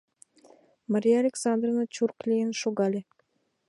[0.91, 3.01] Мария Александровна чурк лийын шогале: